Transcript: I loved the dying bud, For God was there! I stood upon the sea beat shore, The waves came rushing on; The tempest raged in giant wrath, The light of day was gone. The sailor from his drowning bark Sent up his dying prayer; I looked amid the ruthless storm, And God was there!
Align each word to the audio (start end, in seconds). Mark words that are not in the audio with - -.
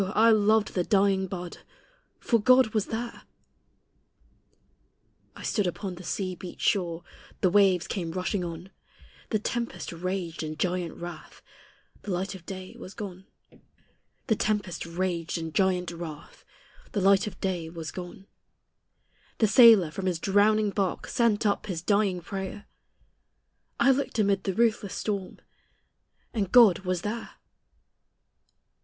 I 0.15 0.31
loved 0.31 0.73
the 0.73 0.83
dying 0.83 1.27
bud, 1.27 1.59
For 2.19 2.39
God 2.41 2.69
was 2.69 2.87
there! 2.87 3.21
I 5.35 5.43
stood 5.43 5.67
upon 5.67 5.93
the 5.93 6.03
sea 6.03 6.33
beat 6.33 6.59
shore, 6.59 7.03
The 7.41 7.51
waves 7.51 7.85
came 7.87 8.11
rushing 8.11 8.43
on; 8.43 8.71
The 9.29 9.37
tempest 9.37 9.93
raged 9.93 10.41
in 10.41 10.57
giant 10.57 10.95
wrath, 10.95 11.43
The 12.01 12.09
light 12.09 12.33
of 12.33 12.47
day 12.47 12.75
was 12.79 12.95
gone. 12.95 13.27
The 14.25 14.27
sailor 19.43 19.91
from 19.91 20.05
his 20.07 20.17
drowning 20.19 20.69
bark 20.71 21.05
Sent 21.07 21.45
up 21.45 21.65
his 21.67 21.81
dying 21.83 22.21
prayer; 22.21 22.65
I 23.79 23.91
looked 23.91 24.17
amid 24.17 24.45
the 24.45 24.55
ruthless 24.55 24.95
storm, 24.95 25.37
And 26.33 26.51
God 26.51 26.79
was 26.79 27.03
there! 27.03 27.35